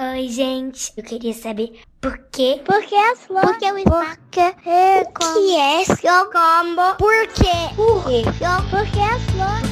Oi, 0.00 0.28
gente. 0.28 0.92
Eu 0.96 1.02
queria 1.02 1.34
saber 1.34 1.80
por 2.00 2.16
quê? 2.30 2.62
Por 2.64 2.80
que 2.84 2.94
as 2.94 3.18
flores? 3.26 3.50
Por 3.50 3.58
que 3.58 3.66
o 3.66 3.74
Porque 3.74 4.40
é 4.64 5.02
o 5.02 5.34
que 5.34 5.56
é 5.56 5.84
seu 5.86 6.30
combo? 6.30 6.94
Por 6.96 7.26
quê? 7.34 7.74
Por 7.74 8.04
quê? 8.04 8.22
Por 8.70 8.86
que 8.92 9.00
as 9.00 9.20
flores? 9.32 9.68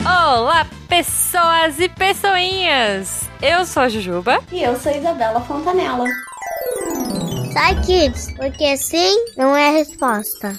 Olá, 0.00 0.66
pessoas 0.88 1.78
e 1.78 1.90
pessoinhas! 1.90 3.28
Eu 3.42 3.66
sou 3.66 3.82
a 3.82 3.88
Jujuba. 3.90 4.42
E 4.50 4.62
eu 4.62 4.80
sou 4.80 4.90
a 4.90 4.96
Isabela 4.96 5.42
Fontanella. 5.42 6.06
Sai, 7.52 7.78
kids, 7.82 8.32
porque 8.38 8.78
sim 8.78 9.26
não 9.36 9.54
é 9.54 9.68
a 9.68 9.72
resposta. 9.72 10.56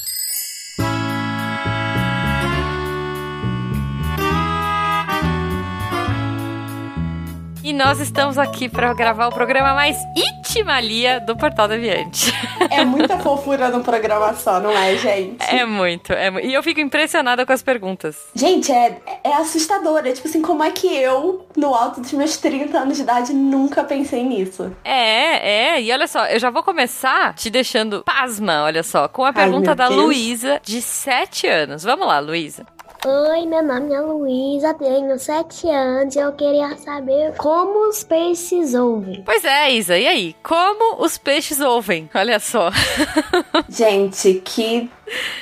E 7.66 7.74
nós 7.74 8.00
estamos 8.00 8.38
aqui 8.38 8.70
para 8.70 8.94
gravar 8.94 9.26
o 9.26 9.32
programa 9.32 9.74
mais 9.74 9.98
itimalia 10.16 11.20
do 11.20 11.36
Portal 11.36 11.68
Deviante. 11.68 12.32
É 12.70 12.86
muita 12.86 13.18
fofura 13.18 13.70
no 13.70 13.84
programa 13.84 14.36
só, 14.36 14.60
não 14.60 14.70
é, 14.70 14.96
gente? 14.96 15.44
É 15.44 15.66
muito, 15.66 16.14
é 16.14 16.30
E 16.46 16.54
eu 16.54 16.62
fico 16.62 16.80
impressionada 16.80 17.44
com 17.44 17.52
as 17.52 17.64
perguntas. 17.64 18.18
Gente, 18.36 18.72
é, 18.72 19.02
é 19.24 19.34
assustador. 19.34 20.06
É 20.06 20.12
tipo 20.12 20.28
assim, 20.28 20.44
como 20.44 20.64
é 20.64 20.70
que 20.70 20.96
eu, 20.96 21.48
no 21.58 21.74
alto 21.74 22.02
dos 22.02 22.14
meus 22.14 22.38
30 22.38 22.78
anos 22.78 22.98
de 22.98 23.02
idade, 23.02 23.34
nunca 23.34 23.84
pensei 23.84 24.24
nisso? 24.24 24.72
É, 24.84 25.74
é. 25.74 25.82
E 25.82 25.92
olha 25.92 26.06
só, 26.06 26.28
eu 26.28 26.38
já 26.38 26.52
vou 26.52 26.62
começar 26.62 27.34
te 27.34 27.50
deixando 27.50 28.04
pasma, 28.04 28.64
olha 28.64 28.84
só, 28.84 29.08
com 29.08 29.24
a 29.24 29.30
Ai, 29.30 29.34
pergunta 29.34 29.70
meu 29.70 29.76
da. 29.76 29.88
Luísa, 29.88 30.62
de 30.64 30.84
7 30.84 31.48
anos. 31.48 31.82
Vamos 31.82 32.06
lá, 32.06 32.20
Luísa. 32.20 32.64
Oi, 33.08 33.46
meu 33.46 33.62
nome 33.62 33.94
é 33.94 34.02
Luísa, 34.02 34.74
tenho 34.74 35.20
7 35.20 35.70
anos 35.70 36.16
e 36.16 36.20
eu 36.20 36.34
queria 36.34 36.76
saber 36.76 37.36
como 37.38 37.88
os 37.88 38.04
peixes 38.04 38.74
ouvem. 38.74 39.22
Pois 39.24 39.46
é, 39.46 39.72
Isa, 39.72 39.96
e 39.96 40.08
aí? 40.08 40.36
Como 40.42 41.04
os 41.04 41.16
peixes 41.16 41.60
ouvem? 41.60 42.10
Olha 42.16 42.40
só. 42.40 42.72
Gente, 43.70 44.42
que. 44.44 44.90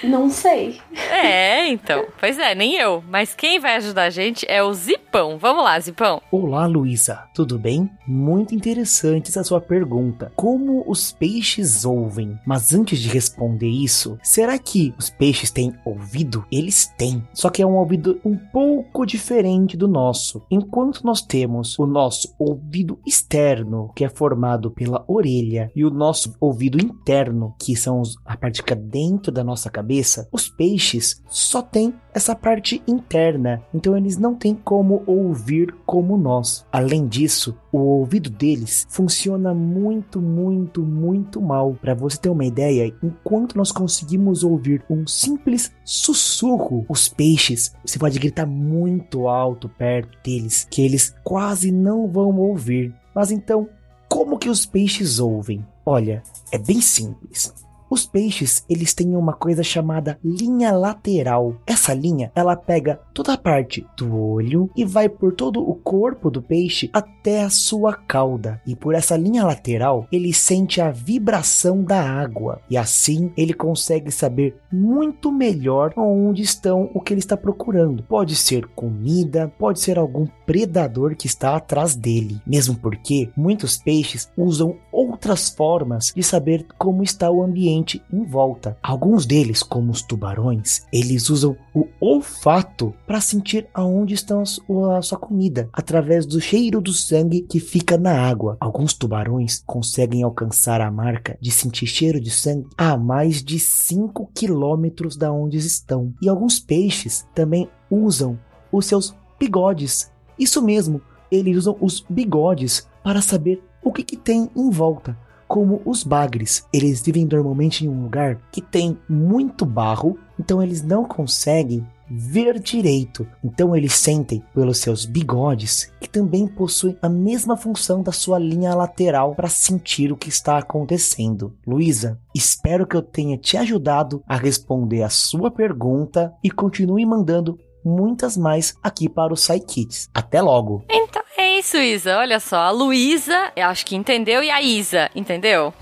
Não 0.03 0.29
sei. 0.29 0.81
É, 1.09 1.69
então. 1.69 2.05
Pois 2.19 2.37
é, 2.37 2.53
nem 2.53 2.75
eu. 2.75 3.01
Mas 3.07 3.33
quem 3.33 3.61
vai 3.61 3.77
ajudar 3.77 4.03
a 4.03 4.09
gente 4.09 4.45
é 4.49 4.61
o 4.61 4.73
Zipão. 4.73 5.37
Vamos 5.37 5.63
lá, 5.63 5.79
Zipão. 5.79 6.21
Olá, 6.29 6.65
Luísa, 6.65 7.23
tudo 7.33 7.57
bem? 7.57 7.89
Muito 8.05 8.53
interessante 8.53 9.29
essa 9.29 9.41
sua 9.41 9.61
pergunta. 9.61 10.33
Como 10.35 10.83
os 10.85 11.13
peixes 11.13 11.85
ouvem? 11.85 12.37
Mas 12.45 12.73
antes 12.73 12.99
de 12.99 13.07
responder 13.07 13.69
isso, 13.69 14.19
será 14.21 14.57
que 14.59 14.93
os 14.97 15.09
peixes 15.09 15.49
têm 15.49 15.73
ouvido? 15.85 16.45
Eles 16.51 16.87
têm, 16.97 17.25
só 17.33 17.49
que 17.53 17.61
é 17.61 17.65
um 17.65 17.77
ouvido 17.77 18.19
um 18.25 18.35
pouco 18.35 19.05
diferente 19.05 19.77
do 19.77 19.87
nosso. 19.87 20.41
Enquanto 20.49 21.05
nós 21.05 21.21
temos 21.21 21.77
o 21.77 21.85
nosso 21.85 22.33
ouvido 22.39 22.97
externo, 23.05 23.91
que 23.95 24.03
é 24.03 24.09
formado 24.09 24.71
pela 24.71 25.05
orelha, 25.07 25.71
e 25.75 25.85
o 25.85 25.91
nosso 25.91 26.35
ouvido 26.39 26.83
interno, 26.83 27.53
que 27.59 27.75
são 27.75 28.01
a 28.25 28.35
parte 28.35 28.63
que 28.63 28.63
fica 28.63 28.75
dentro 28.75 29.31
da 29.31 29.43
nossa 29.43 29.69
cabeça, 29.69 30.27
os 30.31 30.49
peixes 30.49 31.21
só 31.27 31.61
têm 31.61 31.93
essa 32.13 32.35
parte 32.35 32.81
interna, 32.87 33.61
então 33.73 33.97
eles 33.97 34.17
não 34.17 34.35
têm 34.35 34.53
como 34.53 35.03
ouvir 35.07 35.73
como 35.85 36.17
nós. 36.17 36.65
Além 36.71 37.07
disso, 37.07 37.57
o 37.71 37.79
ouvido 37.79 38.29
deles 38.29 38.85
funciona 38.87 39.53
muito, 39.53 40.21
muito, 40.21 40.83
muito 40.83 41.41
mal. 41.41 41.75
Para 41.81 41.95
você 41.95 42.17
ter 42.17 42.29
uma 42.29 42.45
ideia, 42.45 42.93
enquanto 43.01 43.57
nós 43.57 43.71
conseguimos 43.71 44.43
ouvir 44.43 44.83
um 44.87 45.07
simples 45.07 45.71
sussurro, 45.83 46.85
os 46.87 47.09
peixes, 47.09 47.42
você 47.83 47.99
pode 47.99 48.19
gritar 48.19 48.45
muito 48.45 49.27
alto 49.27 49.67
perto 49.67 50.17
deles, 50.23 50.67
que 50.69 50.81
eles 50.81 51.15
quase 51.23 51.71
não 51.71 52.07
vão 52.07 52.37
ouvir. 52.37 52.93
Mas 53.13 53.31
então, 53.31 53.67
como 54.07 54.37
que 54.37 54.49
os 54.49 54.65
peixes 54.65 55.19
ouvem? 55.19 55.65
Olha, 55.85 56.23
é 56.51 56.57
bem 56.57 56.79
simples. 56.79 57.53
Os 57.93 58.07
peixes, 58.07 58.65
eles 58.67 58.91
têm 58.91 59.15
uma 59.15 59.33
coisa 59.33 59.61
chamada 59.61 60.17
linha 60.25 60.71
lateral. 60.71 61.57
Essa 61.63 61.93
linha, 61.93 62.31
ela 62.33 62.55
pega 62.55 62.99
toda 63.13 63.33
a 63.33 63.37
parte 63.37 63.85
do 63.95 64.19
olho 64.19 64.67
e 64.75 64.83
vai 64.83 65.07
por 65.07 65.31
todo 65.31 65.61
o 65.61 65.75
corpo 65.75 66.31
do 66.31 66.41
peixe 66.41 66.89
até 66.91 67.43
a 67.43 67.51
sua 67.51 67.93
cauda. 67.93 68.59
E 68.65 68.75
por 68.75 68.95
essa 68.95 69.15
linha 69.15 69.45
lateral, 69.45 70.07
ele 70.11 70.33
sente 70.33 70.81
a 70.81 70.89
vibração 70.89 71.83
da 71.83 72.01
água. 72.01 72.61
E 72.67 72.75
assim, 72.75 73.31
ele 73.37 73.53
consegue 73.53 74.09
saber 74.09 74.55
muito 74.71 75.31
melhor 75.31 75.93
onde 75.95 76.41
estão 76.41 76.89
o 76.95 76.99
que 76.99 77.13
ele 77.13 77.19
está 77.19 77.37
procurando. 77.37 78.01
Pode 78.01 78.35
ser 78.35 78.65
comida, 78.69 79.53
pode 79.59 79.79
ser 79.79 79.99
algum 79.99 80.25
predador 80.47 81.15
que 81.15 81.27
está 81.27 81.55
atrás 81.55 81.93
dele. 81.93 82.41
Mesmo 82.43 82.75
porque 82.75 83.29
muitos 83.37 83.77
peixes 83.77 84.31
usam 84.35 84.77
outras 84.91 85.47
formas 85.47 86.11
de 86.15 86.23
saber 86.23 86.65
como 86.75 87.03
está 87.03 87.29
o 87.29 87.43
ambiente 87.43 87.82
em 88.11 88.23
volta. 88.23 88.77
Alguns 88.81 89.25
deles, 89.25 89.61
como 89.61 89.91
os 89.91 90.01
tubarões, 90.01 90.85
eles 90.91 91.29
usam 91.29 91.57
o 91.73 91.87
olfato 91.99 92.93
para 93.05 93.19
sentir 93.19 93.67
aonde 93.73 94.13
estão 94.13 94.41
a 94.41 95.01
sua 95.01 95.17
comida, 95.17 95.69
através 95.73 96.25
do 96.25 96.39
cheiro 96.39 96.79
do 96.79 96.93
sangue 96.93 97.41
que 97.41 97.59
fica 97.59 97.97
na 97.97 98.13
água. 98.13 98.57
Alguns 98.59 98.93
tubarões 98.93 99.63
conseguem 99.65 100.23
alcançar 100.23 100.81
a 100.81 100.91
marca 100.91 101.37
de 101.41 101.51
sentir 101.51 101.87
cheiro 101.87 102.19
de 102.19 102.31
sangue 102.31 102.67
a 102.77 102.97
mais 102.97 103.43
de 103.43 103.59
5 103.59 104.29
quilômetros 104.33 105.17
da 105.17 105.31
onde 105.31 105.57
estão. 105.57 106.13
E 106.21 106.29
alguns 106.29 106.59
peixes 106.59 107.27
também 107.35 107.69
usam 107.89 108.39
os 108.71 108.85
seus 108.85 109.15
bigodes. 109.39 110.11
Isso 110.37 110.61
mesmo, 110.61 111.01
eles 111.31 111.57
usam 111.57 111.77
os 111.81 112.05
bigodes 112.09 112.87
para 113.03 113.21
saber 113.21 113.61
o 113.83 113.91
que, 113.91 114.03
que 114.03 114.17
tem 114.17 114.49
em 114.55 114.69
volta. 114.69 115.17
Como 115.47 115.81
os 115.85 116.03
bagres, 116.03 116.65
eles 116.73 117.01
vivem 117.01 117.25
normalmente 117.25 117.85
em 117.85 117.89
um 117.89 118.03
lugar 118.03 118.39
que 118.51 118.61
tem 118.61 118.97
muito 119.07 119.65
barro, 119.65 120.17
então 120.39 120.61
eles 120.61 120.81
não 120.81 121.05
conseguem 121.05 121.85
ver 122.09 122.59
direito. 122.59 123.27
Então 123.43 123.75
eles 123.75 123.93
sentem 123.93 124.43
pelos 124.53 124.77
seus 124.77 125.05
bigodes, 125.05 125.91
que 125.99 126.09
também 126.09 126.47
possuem 126.47 126.97
a 127.01 127.09
mesma 127.09 127.57
função 127.57 128.01
da 128.01 128.11
sua 128.11 128.37
linha 128.37 128.75
lateral 128.75 129.35
para 129.35 129.49
sentir 129.49 130.11
o 130.11 130.17
que 130.17 130.29
está 130.29 130.57
acontecendo. 130.57 131.55
Luísa, 131.65 132.19
espero 132.35 132.85
que 132.85 132.95
eu 132.95 133.01
tenha 133.01 133.37
te 133.37 133.57
ajudado 133.57 134.23
a 134.27 134.35
responder 134.35 135.03
a 135.03 135.09
sua 135.09 135.49
pergunta 135.49 136.33
e 136.43 136.51
continue 136.51 137.05
mandando 137.05 137.57
muitas 137.83 138.37
mais 138.37 138.75
aqui 138.81 139.09
para 139.09 139.33
o 139.33 139.37
SciKids. 139.37 140.09
Até 140.13 140.41
logo! 140.41 140.83
Então 140.89 141.21
é 141.37 141.59
isso, 141.59 141.77
Isa. 141.77 142.17
Olha 142.17 142.39
só, 142.39 142.57
a 142.57 142.71
Luísa, 142.71 143.51
eu 143.55 143.67
acho 143.67 143.85
que 143.85 143.95
entendeu, 143.95 144.43
e 144.43 144.49
a 144.49 144.61
Isa, 144.61 145.09
entendeu? 145.15 145.73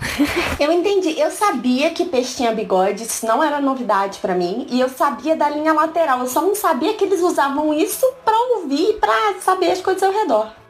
Eu 0.59 0.71
entendi. 0.71 1.19
Eu 1.19 1.31
sabia 1.31 1.91
que 1.91 2.05
peixe 2.05 2.37
tinha 2.37 2.51
bigode, 2.53 3.03
isso 3.03 3.25
não 3.25 3.43
era 3.43 3.59
novidade 3.59 4.19
pra 4.19 4.35
mim. 4.35 4.67
E 4.69 4.79
eu 4.79 4.89
sabia 4.89 5.35
da 5.35 5.49
linha 5.49 5.73
lateral. 5.73 6.19
Eu 6.19 6.27
só 6.27 6.41
não 6.41 6.55
sabia 6.55 6.93
que 6.93 7.03
eles 7.03 7.21
usavam 7.21 7.73
isso 7.73 8.05
pra 8.23 8.37
ouvir 8.55 8.91
e 8.91 8.93
pra 8.93 9.35
saber 9.41 9.71
as 9.71 9.81
coisas 9.81 10.03
ao 10.03 10.11
redor. 10.11 10.60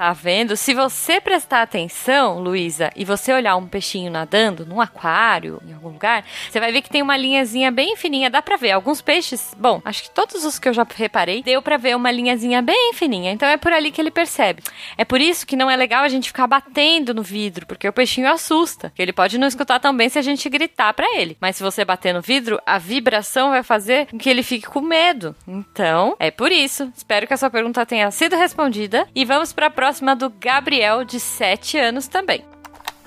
Tá 0.00 0.14
vendo? 0.14 0.56
Se 0.56 0.72
você 0.72 1.20
prestar 1.20 1.60
atenção, 1.60 2.38
Luísa, 2.38 2.90
e 2.96 3.04
você 3.04 3.34
olhar 3.34 3.54
um 3.56 3.66
peixinho 3.66 4.10
nadando 4.10 4.64
num 4.64 4.80
aquário, 4.80 5.60
em 5.68 5.74
algum 5.74 5.90
lugar, 5.90 6.24
você 6.50 6.58
vai 6.58 6.72
ver 6.72 6.80
que 6.80 6.88
tem 6.88 7.02
uma 7.02 7.18
linhazinha 7.18 7.70
bem 7.70 7.94
fininha. 7.96 8.30
Dá 8.30 8.40
pra 8.40 8.56
ver. 8.56 8.70
Alguns 8.70 9.02
peixes, 9.02 9.54
bom, 9.58 9.82
acho 9.84 10.04
que 10.04 10.10
todos 10.10 10.42
os 10.42 10.58
que 10.58 10.70
eu 10.70 10.72
já 10.72 10.86
reparei, 10.96 11.42
deu 11.42 11.60
pra 11.60 11.76
ver 11.76 11.94
uma 11.94 12.10
linhazinha 12.10 12.62
bem 12.62 12.94
fininha. 12.94 13.30
Então 13.30 13.46
é 13.46 13.58
por 13.58 13.74
ali 13.74 13.90
que 13.90 14.00
ele 14.00 14.10
percebe. 14.10 14.62
É 14.96 15.04
por 15.04 15.20
isso 15.20 15.46
que 15.46 15.54
não 15.54 15.70
é 15.70 15.76
legal 15.76 16.02
a 16.02 16.08
gente 16.08 16.28
ficar 16.28 16.46
batendo 16.46 17.12
no 17.12 17.22
vidro, 17.22 17.66
porque 17.66 17.86
o 17.86 17.92
peixinho 17.92 18.32
assusta. 18.32 18.90
Ele 18.98 19.12
pode 19.12 19.36
não 19.36 19.48
escutar 19.48 19.78
tão 19.80 19.94
bem 19.94 20.08
se 20.08 20.18
a 20.18 20.22
gente 20.22 20.48
gritar 20.48 20.94
pra 20.94 21.14
ele. 21.18 21.36
Mas 21.38 21.56
se 21.56 21.62
você 21.62 21.84
bater 21.84 22.14
no 22.14 22.22
vidro, 22.22 22.58
a 22.64 22.78
vibração 22.78 23.50
vai 23.50 23.62
fazer 23.62 24.06
com 24.06 24.16
que 24.16 24.30
ele 24.30 24.42
fique 24.42 24.66
com 24.66 24.80
medo. 24.80 25.36
Então, 25.46 26.16
é 26.18 26.30
por 26.30 26.50
isso. 26.50 26.90
Espero 26.96 27.26
que 27.26 27.34
a 27.34 27.36
sua 27.36 27.50
pergunta 27.50 27.84
tenha 27.84 28.10
sido 28.10 28.34
respondida. 28.34 29.06
E 29.14 29.26
vamos 29.26 29.52
pra 29.52 29.68
próxima 29.68 29.89
do 30.16 30.30
Gabriel, 30.30 31.04
de 31.04 31.18
7 31.18 31.76
anos 31.78 32.06
também. 32.06 32.44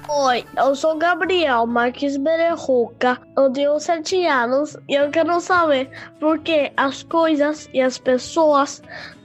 Oi, 0.09 0.44
eu 0.57 0.75
sou 0.75 0.97
Gabriel 0.97 1.65
Marques 1.65 2.18
Bererruca, 2.18 3.21
eu 3.38 3.50
tenho 3.51 3.80
7 3.80 4.25
anos 4.27 4.75
e 4.89 4.95
eu 4.95 5.09
quero 5.09 5.39
saber 5.39 5.89
por 6.19 6.39
que 6.39 6.74
as 6.75 7.03
coisas 7.03 7.69
e 7.74 7.80
as 7.80 7.97
pessoas 7.97 8.81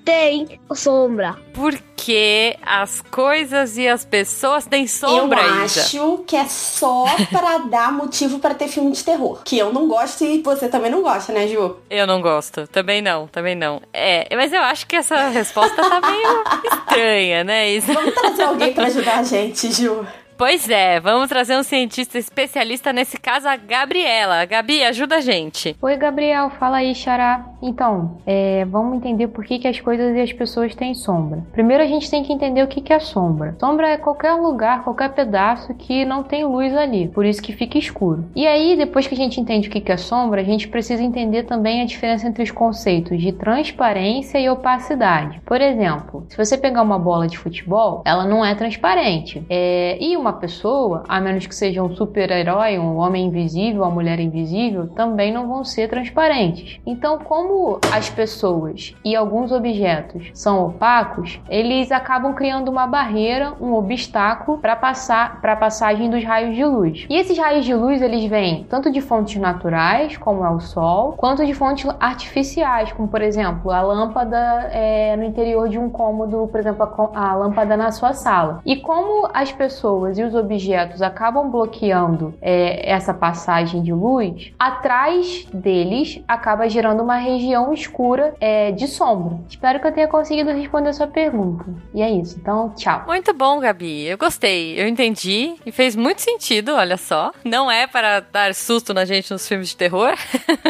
têm 0.09 0.59
sombra. 0.75 1.37
Porque 1.53 2.57
as 2.65 3.03
coisas 3.11 3.77
e 3.77 3.87
as 3.87 4.07
pessoas 4.07 4.65
têm 4.65 4.87
sombra, 4.87 5.43
eu 5.43 5.65
Isa. 5.67 5.83
acho 5.83 6.25
que 6.27 6.35
é 6.35 6.47
só 6.47 7.05
pra 7.31 7.59
dar 7.59 7.93
motivo 7.93 8.39
pra 8.39 8.55
ter 8.55 8.69
filme 8.69 8.93
de 8.93 9.05
terror. 9.05 9.43
Que 9.45 9.59
eu 9.59 9.71
não 9.71 9.87
gosto 9.87 10.25
e 10.25 10.41
você 10.41 10.67
também 10.67 10.91
não 10.91 11.03
gosta, 11.03 11.31
né, 11.31 11.47
Ju? 11.47 11.77
Eu 11.91 12.07
não 12.07 12.23
gosto. 12.23 12.67
Também 12.69 13.03
não, 13.03 13.27
também 13.27 13.55
não. 13.55 13.83
É, 13.93 14.35
mas 14.35 14.51
eu 14.51 14.63
acho 14.63 14.87
que 14.87 14.97
essa 14.97 15.29
resposta 15.29 15.77
tá 15.77 16.01
meio 16.01 16.45
estranha, 16.73 17.45
né, 17.45 17.71
Isa? 17.73 17.93
Vamos 17.93 18.15
trazer 18.15 18.43
alguém 18.45 18.73
pra 18.73 18.87
ajudar 18.87 19.19
a 19.19 19.23
gente, 19.23 19.71
Ju. 19.71 20.07
Pois 20.39 20.71
é, 20.71 21.01
vamos 21.01 21.29
trazer 21.29 21.57
um 21.57 21.65
cientista 21.65 22.17
especialista 22.17 22.93
nesse 22.93 23.19
caso, 23.19 23.49
a 23.49 23.57
Gabriela. 23.57 24.45
Gabi, 24.45 24.85
ajuda 24.85 25.17
a 25.17 25.21
gente. 25.21 25.77
Oi, 25.83 25.97
Gabriel, 25.97 26.49
fala 26.51 26.77
aí, 26.77 26.95
Xará. 26.95 27.45
Então, 27.61 28.19
é, 28.25 28.65
vamos 28.67 28.97
entender 28.97 29.27
por 29.27 29.45
que, 29.45 29.59
que 29.59 29.67
as 29.67 29.81
coisas 29.81 30.15
e 30.15 30.21
as 30.21 30.33
pessoas 30.33 30.77
têm 30.77 30.95
sombra. 30.95 31.45
Primeiro 31.53 31.83
a 31.83 31.87
gente 31.89 32.09
tem 32.09 32.23
que 32.23 32.33
entender 32.33 32.63
o 32.63 32.69
que, 32.69 32.81
que 32.81 32.93
é 32.93 33.01
sombra. 33.01 33.57
Sombra 33.59 33.89
é 33.89 33.97
qualquer 33.97 34.35
lugar, 34.35 34.85
qualquer 34.85 35.13
pedaço 35.13 35.75
que 35.75 36.05
não 36.05 36.23
tem 36.23 36.45
luz 36.45 36.73
ali, 36.77 37.09
por 37.09 37.27
isso 37.27 37.43
que 37.43 37.53
fica 37.53 37.77
escuro. 37.77 38.25
E 38.37 38.47
aí, 38.47 38.77
depois 38.77 39.09
que 39.09 39.15
a 39.15 39.17
gente 39.17 39.41
entende 39.41 39.69
o 39.69 39.73
que, 39.73 39.81
que 39.81 39.91
é 39.91 39.97
sombra, 39.97 40.41
a 40.41 40.45
gente 40.45 40.69
precisa 40.69 41.03
entender 41.03 41.43
também 41.43 41.83
a 41.83 41.85
diferença 41.85 42.29
entre 42.29 42.45
os 42.45 42.53
conceitos 42.53 43.21
de 43.21 43.33
transparência 43.33 44.39
e 44.39 44.49
opacidade. 44.49 45.41
Por 45.45 45.61
exemplo, 45.61 46.25
se 46.29 46.37
você 46.37 46.57
pegar 46.57 46.83
uma 46.83 46.99
bola 46.99 47.27
de 47.27 47.37
futebol, 47.37 48.03
ela 48.05 48.25
não 48.25 48.45
é 48.45 48.55
transparente. 48.55 49.45
É, 49.51 49.99
e 50.01 50.17
uma 50.17 50.28
pessoa, 50.33 51.05
a 51.09 51.21
menos 51.21 51.47
que 51.47 51.55
seja 51.55 51.83
um 51.83 51.95
super-herói, 51.95 52.79
um 52.79 52.97
homem 52.97 53.27
invisível, 53.27 53.83
uma 53.83 53.91
mulher 53.91 54.21
invisível, 54.21 54.89
também 54.89 55.33
não 55.33 55.49
vão 55.49 55.65
ser 55.65 55.89
transparentes. 55.89 56.81
Então, 56.87 57.19
como 57.19 57.79
as 57.93 58.09
pessoas 58.11 58.95
e 59.05 59.15
alguns 59.15 59.53
objetos 59.53 60.31
são 60.35 60.67
opacos, 60.67 61.41
eles 61.49 61.91
acabam 61.91 62.35
criando 62.35 62.71
uma 62.71 62.87
barreira, 62.87 63.55
um 63.61 63.75
obstáculo 63.75 64.59
para 64.59 64.77
passar 64.77 65.41
para 65.41 65.53
a 65.53 65.57
passagem 65.57 66.11
dos 66.11 66.25
raios 66.25 66.55
de 66.55 66.65
luz. 66.65 67.07
E 67.09 67.17
esses 67.17 67.37
raios 67.39 67.65
de 67.65 67.75
luz 67.75 68.03
eles 68.03 68.25
vêm 68.25 68.65
tanto 68.69 68.91
de 68.91 69.01
fontes 69.01 69.41
naturais, 69.41 70.17
como 70.17 70.45
é 70.45 70.51
o 70.51 70.61
sol, 70.61 71.13
quanto 71.17 71.45
de 71.45 71.55
fontes 71.55 71.89
artificiais, 72.01 72.93
como 72.93 73.09
por 73.09 73.23
exemplo 73.23 73.71
a 73.71 73.81
lâmpada 73.81 74.37
é, 74.73 75.17
no 75.17 75.25
interior 75.25 75.69
de 75.69 75.79
um 75.79 75.89
cômodo, 75.89 76.49
por 76.49 76.61
exemplo 76.61 76.83
a, 77.15 77.31
a 77.31 77.35
lâmpada 77.35 77.77
na 77.77 77.91
sua 77.91 78.13
sala. 78.13 78.61
E 78.65 78.77
como 78.77 79.29
as 79.33 79.53
pessoas 79.53 80.18
e 80.19 80.23
os 80.23 80.35
objetos 80.35 81.03
acabam 81.03 81.51
bloqueando 81.51 82.35
é, 82.41 82.91
essa 82.91 83.15
passagem 83.15 83.83
de 83.83 83.93
luz, 83.93 84.53
atrás 84.59 85.47
deles 85.53 86.23
acaba 86.27 86.69
gerando 86.69 87.03
uma 87.03 87.17
região 87.17 87.73
escura 87.73 88.35
é, 88.41 88.73
de 88.73 88.87
sombra. 88.87 89.39
Espero 89.49 89.81
que 89.81 89.87
eu 89.87 89.93
tenha 89.93 90.09
conseguido 90.09 90.51
responder 90.51 90.91
a 90.91 90.93
sua 90.93 91.07
pergunta. 91.07 91.65
E 91.95 92.03
é 92.03 92.11
isso. 92.11 92.39
Então, 92.41 92.73
tchau. 92.77 93.05
Muito 93.07 93.33
bom, 93.33 93.61
Gabi. 93.61 94.07
Eu 94.07 94.19
gostei. 94.19 94.81
Eu 94.81 94.87
entendi 94.87 95.55
e 95.65 95.73
fez 95.73 95.95
muito 95.95 96.21
sentido, 96.21 96.75
olha 96.75 96.97
só. 96.97 97.33
Não 97.45 97.71
é 97.71 97.87
para 97.87 98.21
dar 98.21 98.55
susto 98.55 98.95
na 98.95 99.05
gente 99.05 99.31
nos 99.31 99.47
filmes 99.47 99.71
de 99.71 99.77
terror. 99.77 100.15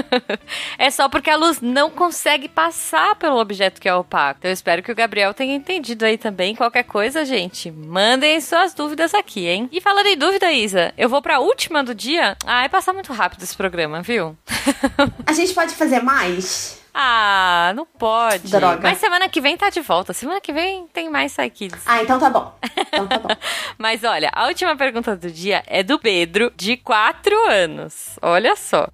é 0.78 0.90
só 0.90 1.08
porque 1.08 1.30
a 1.30 1.36
luz 1.36 1.60
não 1.60 1.90
consegue 1.90 2.48
passar 2.48 3.16
pelo 3.16 3.38
objeto 3.38 3.80
que 3.80 3.88
é 3.88 3.94
opaco. 3.94 4.38
Então, 4.38 4.50
eu 4.50 4.54
espero 4.54 4.82
que 4.82 4.92
o 4.92 4.96
Gabriel 4.96 5.34
tenha 5.34 5.54
entendido 5.54 6.04
aí 6.04 6.18
também. 6.18 6.54
Qualquer 6.54 6.84
coisa, 6.84 7.24
gente, 7.24 7.70
mandem 7.70 8.40
suas 8.40 8.74
dúvidas 8.74 9.14
aqui, 9.14 9.37
hein? 9.46 9.68
E 9.72 9.80
falando 9.80 10.06
em 10.06 10.16
dúvida, 10.16 10.50
Isa, 10.50 10.92
eu 10.96 11.08
vou 11.08 11.22
pra 11.22 11.40
última 11.40 11.82
do 11.84 11.94
dia. 11.94 12.36
Ah, 12.44 12.64
é 12.64 12.68
passar 12.68 12.92
muito 12.92 13.12
rápido 13.12 13.42
esse 13.42 13.56
programa, 13.56 14.02
viu? 14.02 14.36
A 15.26 15.32
gente 15.32 15.54
pode 15.54 15.74
fazer 15.74 16.02
mais? 16.02 16.78
Ah, 17.00 17.72
não 17.76 17.86
pode. 17.86 18.50
Droga. 18.50 18.80
Mas 18.82 18.98
semana 18.98 19.28
que 19.28 19.40
vem 19.40 19.56
tá 19.56 19.70
de 19.70 19.80
volta. 19.80 20.12
Semana 20.12 20.40
que 20.40 20.52
vem 20.52 20.88
tem 20.88 21.08
mais 21.08 21.32
Psy 21.32 21.50
Kids. 21.50 21.82
Ah, 21.86 22.02
então 22.02 22.18
tá 22.18 22.28
bom. 22.28 22.52
Então 22.88 23.06
tá 23.06 23.18
bom. 23.18 23.28
Mas 23.78 24.02
olha, 24.02 24.30
a 24.34 24.48
última 24.48 24.74
pergunta 24.76 25.14
do 25.16 25.30
dia 25.30 25.62
é 25.68 25.84
do 25.84 25.98
Pedro, 25.98 26.52
de 26.56 26.76
4 26.76 27.48
anos. 27.48 28.18
Olha 28.20 28.56
só. 28.56 28.88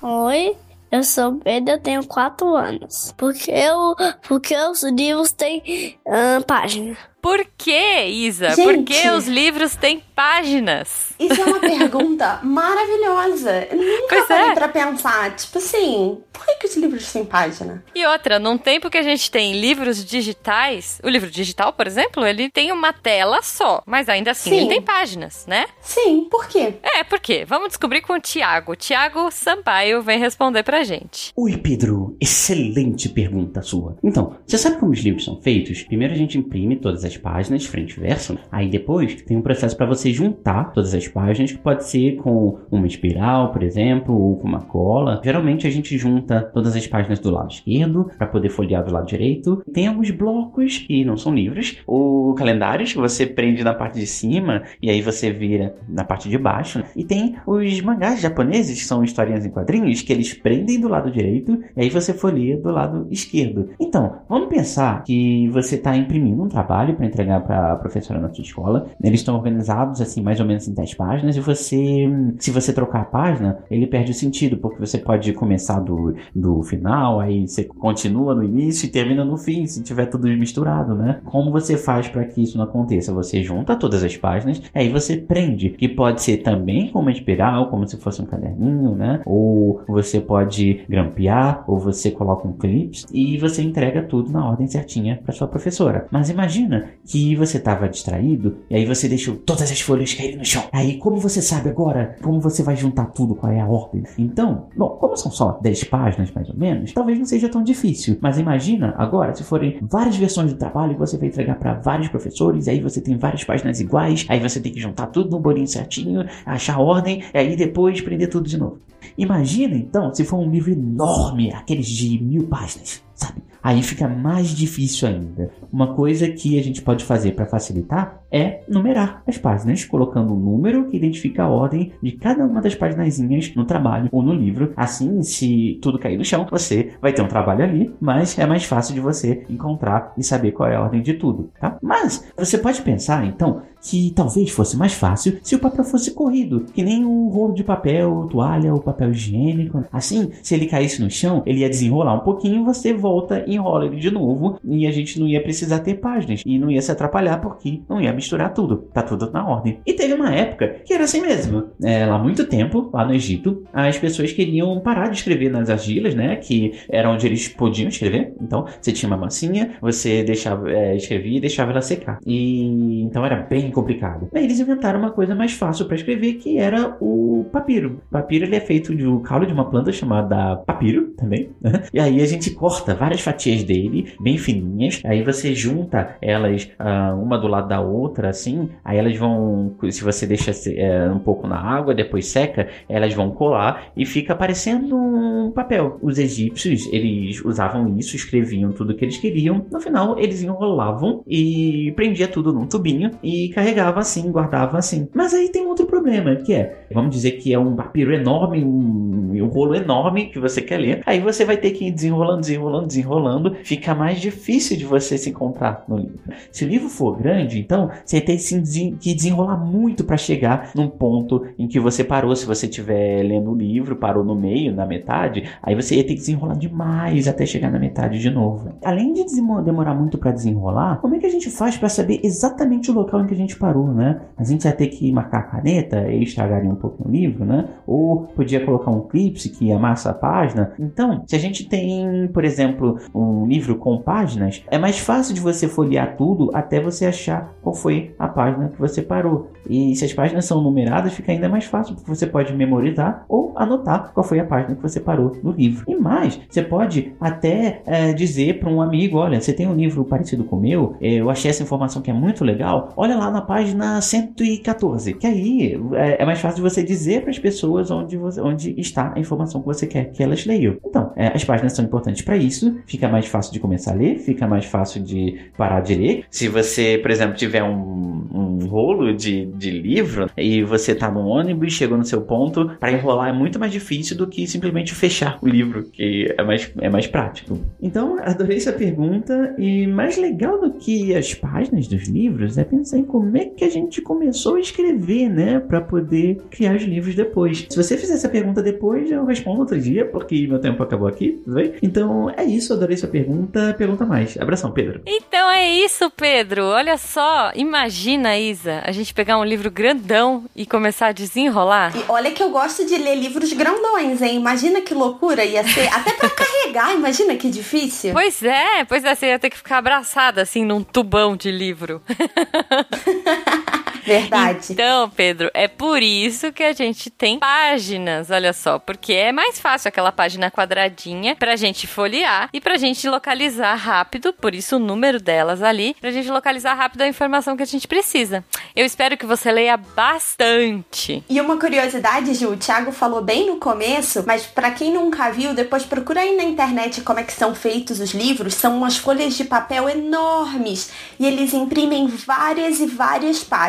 Oi, 0.00 0.56
eu 0.90 1.04
sou 1.04 1.34
Pedro, 1.34 1.74
eu 1.74 1.80
tenho 1.80 2.06
4 2.06 2.56
anos. 2.56 3.14
Porque, 3.18 3.50
eu, 3.50 3.94
porque 4.26 4.56
os 4.56 4.82
livros 4.84 5.32
têm 5.32 5.98
uh, 6.06 6.42
página. 6.46 6.96
Por 7.22 7.46
que, 7.56 8.04
Isa? 8.06 8.50
Gente. 8.50 8.64
Porque 8.64 9.10
os 9.10 9.28
livros 9.28 9.76
têm 9.76 10.02
páginas. 10.12 11.11
Isso 11.18 11.40
é 11.40 11.44
uma 11.44 11.60
pergunta 11.60 12.40
maravilhosa. 12.42 13.66
Eu 13.70 13.76
nunca 13.76 14.06
Pois 14.16 14.28
parei 14.28 14.50
é. 14.50 14.54
pra 14.54 14.68
pensar. 14.68 15.34
Tipo 15.36 15.58
assim, 15.58 16.18
por 16.32 16.44
que, 16.44 16.54
que 16.56 16.66
os 16.66 16.76
livros 16.76 17.12
têm 17.12 17.24
página? 17.24 17.84
E 17.94 18.04
outra, 18.06 18.38
num 18.38 18.58
tempo 18.58 18.90
que 18.90 18.98
a 18.98 19.02
gente 19.02 19.30
tem 19.30 19.60
livros 19.60 20.04
digitais, 20.04 21.00
o 21.02 21.08
livro 21.08 21.30
digital, 21.30 21.72
por 21.72 21.86
exemplo, 21.86 22.24
ele 22.26 22.50
tem 22.50 22.72
uma 22.72 22.92
tela 22.92 23.42
só, 23.42 23.82
mas 23.86 24.08
ainda 24.08 24.30
assim 24.32 24.50
Sim. 24.50 24.56
ele 24.58 24.68
tem 24.68 24.82
páginas, 24.82 25.46
né? 25.46 25.66
Sim, 25.80 26.26
por 26.30 26.46
quê? 26.48 26.74
É, 26.82 27.04
por 27.04 27.20
quê? 27.20 27.44
Vamos 27.46 27.68
descobrir 27.68 28.00
com 28.02 28.14
o 28.14 28.20
Tiago. 28.20 28.74
Tiago 28.76 29.30
Sampaio 29.30 30.02
vem 30.02 30.18
responder 30.18 30.62
pra 30.62 30.84
gente. 30.84 31.32
Oi, 31.36 31.56
Pedro. 31.56 32.16
Excelente 32.20 33.08
pergunta 33.08 33.62
sua. 33.62 33.96
Então, 34.02 34.36
você 34.46 34.58
sabe 34.58 34.78
como 34.78 34.92
os 34.92 35.00
livros 35.00 35.24
são 35.24 35.40
feitos? 35.40 35.82
Primeiro 35.82 36.12
a 36.14 36.16
gente 36.16 36.38
imprime 36.38 36.76
todas 36.76 37.04
as 37.04 37.16
páginas, 37.16 37.64
frente 37.64 37.96
e 37.96 38.00
verso. 38.00 38.34
né? 38.34 38.40
Aí 38.50 38.68
depois 38.68 39.20
tem 39.22 39.36
um 39.36 39.42
processo 39.42 39.76
para 39.76 39.86
você 39.86 40.12
juntar 40.12 40.72
todas 40.72 40.94
as 40.94 41.06
páginas, 41.12 41.52
que 41.52 41.58
pode 41.58 41.84
ser 41.84 42.16
com 42.16 42.58
uma 42.70 42.86
espiral, 42.86 43.52
por 43.52 43.62
exemplo, 43.62 44.14
ou 44.14 44.36
com 44.36 44.48
uma 44.48 44.62
cola. 44.62 45.20
Geralmente 45.24 45.66
a 45.66 45.70
gente 45.70 45.96
junta 45.96 46.42
todas 46.42 46.74
as 46.74 46.86
páginas 46.86 47.18
do 47.18 47.30
lado 47.30 47.50
esquerdo 47.50 48.10
para 48.18 48.26
poder 48.26 48.48
folhear 48.48 48.84
do 48.84 48.92
lado 48.92 49.06
direito. 49.06 49.62
Tem 49.72 49.86
alguns 49.86 50.10
blocos 50.10 50.78
que 50.78 51.04
não 51.04 51.16
são 51.16 51.34
livros, 51.34 51.78
ou 51.86 52.34
calendários 52.34 52.92
que 52.92 52.98
você 52.98 53.26
prende 53.26 53.62
na 53.62 53.74
parte 53.74 53.98
de 53.98 54.06
cima 54.06 54.62
e 54.80 54.90
aí 54.90 55.00
você 55.00 55.30
vira 55.30 55.76
na 55.88 56.04
parte 56.04 56.28
de 56.28 56.38
baixo. 56.38 56.82
E 56.96 57.04
tem 57.04 57.36
os 57.46 57.80
mangás 57.80 58.20
japoneses, 58.20 58.78
que 58.78 58.84
são 58.84 59.04
historinhas 59.04 59.44
em 59.44 59.50
quadrinhos, 59.50 60.02
que 60.02 60.12
eles 60.12 60.32
prendem 60.32 60.80
do 60.80 60.88
lado 60.88 61.10
direito 61.10 61.62
e 61.76 61.82
aí 61.82 61.90
você 61.90 62.12
folheia 62.12 62.56
do 62.56 62.70
lado 62.70 63.06
esquerdo. 63.10 63.70
Então, 63.78 64.18
vamos 64.28 64.48
pensar 64.48 65.02
que 65.04 65.48
você 65.48 65.76
está 65.76 65.96
imprimindo 65.96 66.42
um 66.42 66.48
trabalho 66.48 66.94
para 66.94 67.06
entregar 67.06 67.40
para 67.40 67.72
a 67.72 67.76
professora 67.76 68.20
na 68.20 68.32
sua 68.32 68.42
escola. 68.42 68.86
Eles 69.02 69.20
estão 69.20 69.34
organizados 69.34 70.00
assim, 70.00 70.22
mais 70.22 70.40
ou 70.40 70.46
menos 70.46 70.66
em 70.68 70.74
10 70.74 70.91
páginas, 70.94 71.36
e 71.36 71.40
você, 71.40 72.08
se 72.38 72.50
você 72.50 72.72
trocar 72.72 73.02
a 73.02 73.04
página, 73.04 73.58
ele 73.70 73.86
perde 73.86 74.12
o 74.12 74.14
sentido, 74.14 74.56
porque 74.56 74.78
você 74.78 74.98
pode 74.98 75.32
começar 75.32 75.80
do, 75.80 76.14
do 76.34 76.62
final, 76.62 77.20
aí 77.20 77.46
você 77.46 77.64
continua 77.64 78.34
no 78.34 78.44
início 78.44 78.86
e 78.86 78.90
termina 78.90 79.24
no 79.24 79.36
fim, 79.36 79.66
se 79.66 79.82
tiver 79.82 80.06
tudo 80.06 80.28
misturado, 80.28 80.94
né? 80.94 81.20
Como 81.24 81.50
você 81.50 81.76
faz 81.76 82.08
para 82.08 82.24
que 82.24 82.42
isso 82.42 82.56
não 82.56 82.64
aconteça? 82.64 83.12
Você 83.12 83.42
junta 83.42 83.76
todas 83.76 84.02
as 84.02 84.16
páginas, 84.16 84.62
aí 84.74 84.88
você 84.88 85.16
prende, 85.16 85.70
que 85.70 85.88
pode 85.88 86.22
ser 86.22 86.38
também 86.38 86.90
com 86.90 87.00
uma 87.00 87.12
espiral, 87.12 87.68
como 87.70 87.86
se 87.86 87.96
fosse 87.96 88.22
um 88.22 88.26
caderninho, 88.26 88.94
né? 88.94 89.20
Ou 89.24 89.82
você 89.86 90.20
pode 90.20 90.84
grampear, 90.88 91.64
ou 91.66 91.78
você 91.78 92.10
coloca 92.10 92.46
um 92.46 92.52
clips 92.52 93.06
e 93.12 93.38
você 93.38 93.62
entrega 93.62 94.02
tudo 94.02 94.30
na 94.30 94.46
ordem 94.48 94.66
certinha 94.66 95.20
para 95.22 95.34
sua 95.34 95.48
professora. 95.48 96.06
Mas 96.10 96.30
imagina 96.30 96.90
que 97.04 97.34
você 97.36 97.58
estava 97.58 97.88
distraído 97.88 98.58
e 98.70 98.76
aí 98.76 98.84
você 98.84 99.08
deixou 99.08 99.36
todas 99.36 99.70
as 99.70 99.80
folhas 99.80 100.14
caírem 100.14 100.36
no 100.36 100.44
chão. 100.44 100.64
Aí 100.72 100.81
como 100.98 101.16
você 101.18 101.40
sabe 101.40 101.68
agora 101.68 102.16
como 102.22 102.40
você 102.40 102.62
vai 102.62 102.76
juntar 102.76 103.06
tudo, 103.06 103.34
qual 103.34 103.52
é 103.52 103.60
a 103.60 103.66
ordem? 103.66 104.02
Então, 104.18 104.66
bom, 104.76 104.90
como 104.90 105.16
são 105.16 105.30
só 105.30 105.58
10 105.60 105.84
páginas 105.84 106.30
mais 106.30 106.48
ou 106.48 106.56
menos, 106.56 106.92
talvez 106.92 107.18
não 107.18 107.26
seja 107.26 107.48
tão 107.48 107.62
difícil. 107.62 108.18
Mas 108.20 108.38
imagina 108.38 108.94
agora 108.96 109.34
se 109.34 109.42
forem 109.42 109.78
várias 109.82 110.16
versões 110.16 110.52
do 110.52 110.58
trabalho 110.58 110.94
que 110.94 111.00
você 111.00 111.16
vai 111.16 111.28
entregar 111.28 111.58
para 111.58 111.74
vários 111.74 112.08
professores, 112.08 112.68
aí 112.68 112.80
você 112.80 113.00
tem 113.00 113.16
várias 113.16 113.44
páginas 113.44 113.80
iguais, 113.80 114.26
aí 114.28 114.40
você 114.40 114.60
tem 114.60 114.72
que 114.72 114.80
juntar 114.80 115.06
tudo 115.06 115.30
no 115.30 115.40
bolinho 115.40 115.66
certinho, 115.66 116.24
achar 116.44 116.78
ordem, 116.78 117.22
e 117.32 117.38
aí 117.38 117.56
depois 117.56 118.00
prender 118.00 118.28
tudo 118.28 118.48
de 118.48 118.58
novo. 118.58 118.78
Imagina 119.18 119.76
então 119.76 120.14
se 120.14 120.24
for 120.24 120.38
um 120.38 120.50
livro 120.50 120.70
enorme, 120.72 121.52
aqueles 121.52 121.86
de 121.86 122.22
mil 122.22 122.44
páginas, 122.44 123.02
sabe? 123.14 123.42
Aí 123.62 123.80
fica 123.80 124.08
mais 124.08 124.48
difícil 124.48 125.06
ainda. 125.06 125.50
Uma 125.72 125.94
coisa 125.94 126.28
que 126.28 126.58
a 126.58 126.62
gente 126.62 126.82
pode 126.82 127.04
fazer 127.04 127.32
para 127.32 127.46
facilitar 127.46 128.20
é 128.30 128.62
numerar 128.68 129.22
as 129.24 129.38
páginas, 129.38 129.84
colocando 129.84 130.34
um 130.34 130.38
número 130.38 130.88
que 130.88 130.96
identifica 130.96 131.44
a 131.44 131.48
ordem 131.48 131.92
de 132.02 132.12
cada 132.12 132.44
uma 132.44 132.60
das 132.60 132.74
paginazinhas 132.74 133.54
no 133.54 133.64
trabalho 133.64 134.08
ou 134.10 134.20
no 134.20 134.34
livro. 134.34 134.72
Assim, 134.76 135.22
se 135.22 135.78
tudo 135.80 135.98
cair 135.98 136.18
no 136.18 136.24
chão, 136.24 136.44
você 136.50 136.94
vai 137.00 137.12
ter 137.12 137.22
um 137.22 137.28
trabalho 137.28 137.62
ali, 137.62 137.94
mas 138.00 138.36
é 138.36 138.46
mais 138.46 138.64
fácil 138.64 138.94
de 138.94 139.00
você 139.00 139.46
encontrar 139.48 140.12
e 140.18 140.24
saber 140.24 140.50
qual 140.50 140.68
é 140.68 140.74
a 140.74 140.82
ordem 140.82 141.00
de 141.00 141.14
tudo, 141.14 141.50
tá? 141.60 141.78
Mas 141.80 142.26
você 142.36 142.58
pode 142.58 142.82
pensar, 142.82 143.24
então, 143.24 143.62
que 143.82 144.12
talvez 144.14 144.50
fosse 144.50 144.76
mais 144.76 144.92
fácil 144.92 145.38
se 145.42 145.54
o 145.54 145.58
papel 145.58 145.84
fosse 145.84 146.12
corrido, 146.12 146.64
que 146.72 146.82
nem 146.82 147.04
um 147.04 147.28
rolo 147.28 147.52
de 147.52 147.64
papel, 147.64 148.28
toalha 148.30 148.72
ou 148.72 148.80
papel 148.80 149.10
higiênico. 149.10 149.84
Assim, 149.92 150.30
se 150.42 150.54
ele 150.54 150.66
caísse 150.66 151.02
no 151.02 151.10
chão, 151.10 151.42
ele 151.44 151.60
ia 151.60 151.68
desenrolar 151.68 152.14
um 152.14 152.20
pouquinho, 152.20 152.64
você 152.64 152.92
volta 152.92 153.44
e 153.46 153.56
enrola 153.56 153.86
ele 153.86 153.96
de 153.96 154.10
novo 154.10 154.58
e 154.64 154.86
a 154.86 154.92
gente 154.92 155.18
não 155.18 155.26
ia 155.26 155.42
precisar 155.42 155.80
ter 155.80 155.94
páginas 155.94 156.42
e 156.46 156.58
não 156.58 156.70
ia 156.70 156.80
se 156.80 156.92
atrapalhar 156.92 157.40
porque 157.40 157.80
não 157.88 158.00
ia 158.00 158.12
misturar 158.12 158.54
tudo, 158.54 158.88
tá 158.92 159.02
tudo 159.02 159.30
na 159.30 159.46
ordem. 159.46 159.80
E 159.84 159.92
teve 159.92 160.14
uma 160.14 160.32
época 160.34 160.76
que 160.84 160.94
era 160.94 161.04
assim 161.04 161.20
mesmo. 161.20 161.64
É, 161.82 162.06
lá 162.06 162.18
muito 162.18 162.46
tempo, 162.46 162.90
lá 162.92 163.04
no 163.04 163.14
Egito, 163.14 163.64
as 163.72 163.98
pessoas 163.98 164.32
queriam 164.32 164.78
parar 164.80 165.08
de 165.08 165.16
escrever 165.16 165.50
nas 165.50 165.68
argilas, 165.68 166.14
né, 166.14 166.36
que 166.36 166.72
era 166.88 167.10
onde 167.10 167.26
eles 167.26 167.48
podiam 167.48 167.88
escrever. 167.88 168.34
Então, 168.40 168.66
você 168.80 168.92
tinha 168.92 169.08
uma 169.08 169.16
massinha, 169.16 169.72
você 169.80 170.22
deixava, 170.22 170.70
é, 170.70 170.96
escrevia 170.96 171.38
e 171.38 171.40
deixava 171.40 171.72
ela 171.72 171.80
secar. 171.80 172.18
E 172.24 173.02
então 173.02 173.24
era 173.24 173.36
bem 173.36 173.71
complicado. 173.72 174.28
Aí 174.34 174.44
eles 174.44 174.60
inventaram 174.60 174.98
uma 174.98 175.10
coisa 175.10 175.34
mais 175.34 175.52
fácil 175.52 175.86
para 175.86 175.96
escrever, 175.96 176.34
que 176.34 176.58
era 176.58 176.96
o 177.00 177.46
papiro. 177.52 178.00
O 178.08 178.12
papiro 178.12 178.44
ele 178.44 178.56
é 178.56 178.60
feito 178.60 178.94
do 178.94 179.20
caule 179.20 179.46
de 179.46 179.52
uma 179.52 179.68
planta 179.68 179.92
chamada 179.92 180.56
papiro 180.56 181.08
também. 181.16 181.50
Né? 181.60 181.82
E 181.92 182.00
aí 182.00 182.20
a 182.20 182.26
gente 182.26 182.50
corta 182.50 182.94
várias 182.94 183.20
fatias 183.20 183.64
dele, 183.64 184.12
bem 184.20 184.36
fininhas. 184.38 185.00
Aí 185.04 185.22
você 185.22 185.54
junta 185.54 186.16
elas 186.20 186.70
uh, 186.78 187.20
uma 187.20 187.38
do 187.38 187.46
lado 187.46 187.68
da 187.68 187.80
outra, 187.80 188.28
assim. 188.28 188.68
Aí 188.84 188.98
elas 188.98 189.16
vão, 189.16 189.74
se 189.90 190.02
você 190.02 190.26
deixa 190.26 190.50
uh, 190.50 191.14
um 191.14 191.18
pouco 191.18 191.46
na 191.46 191.58
água, 191.58 191.94
depois 191.94 192.26
seca, 192.26 192.68
elas 192.88 193.14
vão 193.14 193.30
colar 193.30 193.92
e 193.96 194.04
fica 194.04 194.34
parecendo 194.34 194.96
um 194.96 195.50
papel. 195.50 195.98
Os 196.02 196.18
egípcios 196.18 196.88
eles 196.92 197.44
usavam 197.44 197.96
isso, 197.98 198.16
escreviam 198.16 198.72
tudo 198.72 198.94
que 198.94 199.04
eles 199.04 199.16
queriam. 199.16 199.64
No 199.70 199.80
final 199.80 200.18
eles 200.18 200.42
enrolavam 200.42 201.22
e 201.26 201.92
prendia 201.96 202.28
tudo 202.28 202.52
num 202.52 202.66
tubinho 202.66 203.10
e 203.22 203.50
carregava 203.62 204.00
assim, 204.00 204.30
guardava 204.30 204.78
assim. 204.78 205.08
Mas 205.14 205.32
aí 205.32 205.48
tem 205.48 205.64
outro 205.66 205.86
problema, 205.86 206.34
que 206.36 206.52
é, 206.52 206.84
vamos 206.92 207.14
dizer 207.14 207.32
que 207.32 207.54
é 207.54 207.58
um 207.58 207.74
papiro 207.76 208.12
enorme, 208.12 208.64
um, 208.64 209.32
um 209.34 209.46
rolo 209.46 209.74
enorme 209.74 210.26
que 210.26 210.38
você 210.38 210.60
quer 210.60 210.78
ler. 210.78 211.02
Aí 211.06 211.20
você 211.20 211.44
vai 211.44 211.56
ter 211.56 211.70
que 211.70 211.86
ir 211.86 211.92
desenrolando, 211.92 212.40
desenrolando, 212.40 212.86
desenrolando. 212.86 213.56
Fica 213.62 213.94
mais 213.94 214.20
difícil 214.20 214.76
de 214.76 214.84
você 214.84 215.16
se 215.16 215.30
encontrar 215.30 215.84
no 215.86 215.96
livro. 215.96 216.18
Se 216.50 216.64
o 216.64 216.68
livro 216.68 216.88
for 216.88 217.16
grande, 217.16 217.60
então 217.60 217.90
você 218.04 218.20
tem 218.20 218.36
que 218.36 219.14
desenrolar 219.14 219.56
muito 219.56 220.04
para 220.04 220.16
chegar 220.16 220.70
num 220.74 220.88
ponto 220.88 221.46
em 221.58 221.68
que 221.68 221.78
você 221.78 222.02
parou. 222.02 222.34
Se 222.34 222.44
você 222.44 222.66
estiver 222.66 223.22
lendo 223.22 223.52
o 223.52 223.54
livro, 223.54 223.96
parou 223.96 224.24
no 224.24 224.34
meio, 224.34 224.74
na 224.74 224.84
metade, 224.84 225.48
aí 225.62 225.74
você 225.74 225.96
ia 225.96 226.02
ter 226.02 226.14
que 226.14 226.20
desenrolar 226.20 226.56
demais 226.56 227.28
até 227.28 227.46
chegar 227.46 227.70
na 227.70 227.78
metade 227.78 228.18
de 228.18 228.30
novo. 228.30 228.72
Além 228.84 229.12
de 229.12 229.22
demorar 229.64 229.94
muito 229.94 230.18
para 230.18 230.32
desenrolar, 230.32 230.98
como 231.00 231.14
é 231.14 231.18
que 231.18 231.26
a 231.26 231.30
gente 231.30 231.50
faz 231.50 231.76
para 231.76 231.88
saber 231.88 232.20
exatamente 232.24 232.90
o 232.90 232.94
local 232.94 233.20
em 233.20 233.26
que 233.26 233.34
a 233.34 233.36
gente 233.36 233.51
parou, 233.56 233.88
né? 233.88 234.20
A 234.36 234.44
gente 234.44 234.64
ia 234.64 234.72
ter 234.72 234.88
que 234.88 235.10
marcar 235.12 235.38
a 235.38 235.42
caneta 235.42 236.08
e 236.10 236.22
estragaria 236.22 236.70
um 236.70 236.74
pouco 236.74 237.06
o 237.06 237.10
livro, 237.10 237.44
né? 237.44 237.68
Ou 237.86 238.26
podia 238.34 238.64
colocar 238.64 238.90
um 238.90 239.00
clipe 239.00 239.48
que 239.48 239.72
amassa 239.72 240.10
a 240.10 240.14
página. 240.14 240.72
Então, 240.78 241.22
se 241.26 241.34
a 241.34 241.38
gente 241.38 241.68
tem, 241.68 242.28
por 242.32 242.44
exemplo, 242.44 242.98
um 243.14 243.46
livro 243.46 243.76
com 243.76 243.98
páginas, 243.98 244.64
é 244.70 244.78
mais 244.78 244.98
fácil 244.98 245.34
de 245.34 245.40
você 245.40 245.68
folhear 245.68 246.16
tudo 246.16 246.50
até 246.54 246.80
você 246.80 247.06
achar 247.06 247.54
qual 247.62 247.74
foi 247.74 248.14
a 248.18 248.28
página 248.28 248.68
que 248.68 248.78
você 248.78 249.02
parou. 249.02 249.50
E 249.68 249.94
se 249.94 250.04
as 250.04 250.12
páginas 250.12 250.44
são 250.44 250.60
numeradas, 250.60 251.12
fica 251.12 251.32
ainda 251.32 251.48
mais 251.48 251.64
fácil, 251.64 251.94
porque 251.94 252.08
você 252.08 252.26
pode 252.26 252.52
memorizar 252.54 253.24
ou 253.28 253.52
anotar 253.56 254.12
qual 254.12 254.24
foi 254.24 254.40
a 254.40 254.44
página 254.44 254.74
que 254.74 254.82
você 254.82 255.00
parou 255.00 255.36
no 255.42 255.52
livro. 255.52 255.84
E 255.88 255.94
mais, 255.94 256.40
você 256.48 256.62
pode 256.62 257.12
até 257.20 257.82
é, 257.86 258.12
dizer 258.12 258.58
para 258.58 258.68
um 258.68 258.80
amigo: 258.80 259.18
olha, 259.18 259.40
você 259.40 259.52
tem 259.52 259.66
um 259.66 259.74
livro 259.74 260.04
parecido 260.04 260.44
com 260.44 260.56
o 260.56 260.60
meu, 260.60 260.96
é, 261.00 261.14
eu 261.14 261.30
achei 261.30 261.50
essa 261.50 261.62
informação 261.62 262.02
que 262.02 262.10
é 262.10 262.14
muito 262.14 262.44
legal, 262.44 262.92
olha 262.96 263.16
lá 263.16 263.30
na 263.30 263.41
página 263.42 264.00
114. 264.00 265.14
Que 265.14 265.26
aí 265.26 265.80
é, 265.94 266.22
é 266.22 266.24
mais 266.24 266.40
fácil 266.40 266.56
de 266.56 266.62
você 266.62 266.82
dizer 266.82 267.22
para 267.22 267.30
as 267.30 267.38
pessoas 267.38 267.90
onde, 267.90 268.16
você, 268.16 268.40
onde 268.40 268.74
está 268.80 269.12
a 269.14 269.20
informação 269.20 269.60
que 269.60 269.66
você 269.66 269.86
quer 269.86 270.10
que 270.12 270.22
elas 270.22 270.44
leiam. 270.46 270.76
Então, 270.84 271.12
é, 271.16 271.28
as 271.28 271.44
páginas 271.44 271.72
são 271.72 271.84
importantes 271.84 272.22
para 272.22 272.36
isso, 272.36 272.78
fica 272.86 273.08
mais 273.08 273.26
fácil 273.26 273.52
de 273.52 273.60
começar 273.60 273.92
a 273.92 273.94
ler, 273.94 274.18
fica 274.18 274.46
mais 274.46 274.64
fácil 274.64 275.02
de 275.02 275.50
parar 275.56 275.80
de 275.80 275.94
ler. 275.94 276.24
Se 276.30 276.48
você, 276.48 276.98
por 276.98 277.10
exemplo, 277.10 277.36
tiver 277.36 277.62
um, 277.62 278.26
um 278.32 278.66
rolo 278.66 279.14
de, 279.14 279.46
de 279.46 279.70
livro 279.70 280.30
e 280.36 280.62
você 280.62 280.94
tá 280.94 281.10
no 281.10 281.26
ônibus 281.26 281.68
e 281.68 281.76
chegou 281.76 281.98
no 281.98 282.04
seu 282.04 282.22
ponto, 282.22 282.70
para 282.80 282.92
enrolar 282.92 283.28
é 283.28 283.32
muito 283.32 283.58
mais 283.58 283.72
difícil 283.72 284.16
do 284.16 284.26
que 284.26 284.46
simplesmente 284.46 284.94
fechar 284.94 285.38
o 285.42 285.48
livro, 285.48 285.84
que 285.84 286.34
é 286.36 286.42
mais, 286.42 286.72
é 286.78 286.88
mais 286.88 287.06
prático. 287.06 287.58
Então, 287.80 288.18
adorei 288.20 288.56
essa 288.56 288.72
pergunta 288.72 289.54
e 289.58 289.86
mais 289.86 290.16
legal 290.16 290.60
do 290.60 290.72
que 290.72 291.14
as 291.14 291.34
páginas 291.34 291.86
dos 291.86 292.08
livros 292.08 292.58
é 292.58 292.64
pensar 292.64 292.98
em 292.98 293.04
como 293.04 293.21
é 293.36 293.46
que 293.46 293.64
a 293.64 293.70
gente 293.70 294.00
começou 294.00 294.56
a 294.56 294.60
escrever, 294.60 295.28
né, 295.28 295.60
para 295.60 295.80
poder 295.80 296.40
criar 296.50 296.74
os 296.76 296.82
livros 296.82 297.14
depois. 297.14 297.66
Se 297.68 297.76
você 297.76 297.96
fizer 297.96 298.14
essa 298.14 298.28
pergunta 298.28 298.62
depois, 298.62 299.10
eu 299.10 299.24
respondo 299.24 299.60
outro 299.60 299.80
dia, 299.80 300.04
porque 300.04 300.46
meu 300.46 300.58
tempo 300.58 300.82
acabou 300.82 301.08
aqui, 301.08 301.40
tudo 301.44 301.54
bem? 301.54 301.74
Então, 301.82 302.30
é 302.30 302.44
isso, 302.44 302.72
adorei 302.72 302.96
sua 302.96 303.08
pergunta. 303.08 303.74
Pergunta 303.78 304.04
mais. 304.04 304.36
Abração, 304.38 304.70
Pedro. 304.70 305.02
Então 305.06 305.50
é 305.50 305.70
isso, 305.70 306.10
Pedro. 306.10 306.64
Olha 306.64 306.96
só, 306.96 307.52
imagina, 307.54 308.38
Isa, 308.38 308.82
a 308.84 308.92
gente 308.92 309.14
pegar 309.14 309.38
um 309.38 309.44
livro 309.44 309.70
grandão 309.70 310.44
e 310.54 310.66
começar 310.66 311.08
a 311.08 311.12
desenrolar. 311.12 311.92
E 311.96 312.04
olha 312.08 312.30
que 312.30 312.42
eu 312.42 312.50
gosto 312.50 312.84
de 312.84 312.96
ler 312.96 313.16
livros 313.16 313.52
grandões, 313.52 314.20
hein? 314.22 314.36
Imagina 314.36 314.80
que 314.80 314.94
loucura 314.94 315.44
ia 315.44 315.64
ser. 315.64 315.88
Até 315.88 316.12
para 316.12 316.30
carregar, 316.72 316.94
imagina 316.94 317.36
que 317.36 317.50
difícil. 317.50 318.12
Pois 318.12 318.42
é, 318.42 318.84
pois 318.84 319.04
é, 319.04 319.14
você 319.14 319.26
ia 319.26 319.38
ter 319.38 319.50
que 319.50 319.56
ficar 319.56 319.78
abraçada 319.78 320.42
assim 320.42 320.64
num 320.64 320.82
tubão 320.82 321.36
de 321.36 321.50
livro. 321.50 322.02
Verdade. 324.04 324.72
Então, 324.72 325.08
Pedro, 325.10 325.50
é 325.54 325.68
por 325.68 326.02
isso 326.02 326.52
que 326.52 326.62
a 326.62 326.72
gente 326.72 327.08
tem 327.08 327.38
páginas, 327.38 328.30
olha 328.30 328.52
só, 328.52 328.78
porque 328.78 329.12
é 329.12 329.32
mais 329.32 329.60
fácil 329.60 329.88
aquela 329.88 330.10
página 330.10 330.50
quadradinha 330.50 331.36
pra 331.36 331.56
gente 331.56 331.86
folhear 331.86 332.48
e 332.52 332.60
pra 332.60 332.76
gente 332.76 333.08
localizar 333.08 333.74
rápido, 333.74 334.32
por 334.32 334.54
isso 334.54 334.76
o 334.76 334.80
número 334.80 335.20
delas 335.20 335.62
ali, 335.62 335.94
pra 336.00 336.10
gente 336.10 336.30
localizar 336.30 336.74
rápido 336.74 337.02
a 337.02 337.08
informação 337.08 337.56
que 337.56 337.62
a 337.62 337.66
gente 337.66 337.86
precisa. 337.86 338.44
Eu 338.74 338.84
espero 338.84 339.16
que 339.16 339.26
você 339.26 339.52
leia 339.52 339.76
bastante. 339.76 341.22
E 341.28 341.40
uma 341.40 341.56
curiosidade, 341.56 342.34
Ju, 342.34 342.50
o 342.50 342.56
Thiago 342.56 342.90
falou 342.90 343.22
bem 343.22 343.46
no 343.46 343.56
começo, 343.56 344.24
mas 344.26 344.44
para 344.44 344.70
quem 344.72 344.92
nunca 344.92 345.30
viu, 345.30 345.54
depois 345.54 345.84
procura 345.84 346.20
aí 346.20 346.36
na 346.36 346.44
internet 346.44 347.02
como 347.02 347.20
é 347.20 347.22
que 347.22 347.32
são 347.32 347.54
feitos 347.54 348.00
os 348.00 348.12
livros. 348.12 348.54
São 348.54 348.76
umas 348.76 348.96
folhas 348.96 349.34
de 349.34 349.44
papel 349.44 349.88
enormes 349.88 350.90
e 351.18 351.26
eles 351.26 351.52
imprimem 351.52 352.06
várias 352.06 352.80
e 352.80 352.86
várias 352.86 353.44
páginas. 353.44 353.61